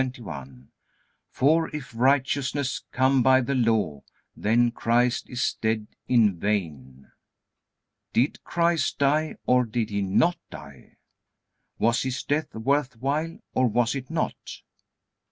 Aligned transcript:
For 1.29 1.69
if 1.75 1.93
righteousness 1.95 2.81
come 2.91 3.21
by 3.21 3.41
the 3.41 3.53
law, 3.53 4.01
then 4.35 4.71
Christ 4.71 5.29
is 5.29 5.53
dead 5.61 5.85
in 6.07 6.39
vain. 6.39 7.11
Did 8.11 8.43
Christ 8.43 8.97
die, 8.97 9.35
or 9.45 9.63
did 9.63 9.91
He 9.91 10.01
not 10.01 10.37
die? 10.49 10.97
Was 11.77 12.01
His 12.01 12.23
death 12.23 12.55
worth 12.55 12.95
while, 12.95 13.37
or 13.53 13.67
was 13.67 13.93
it 13.93 14.09
not? 14.09 14.63